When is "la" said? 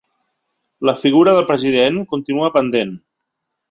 0.89-0.95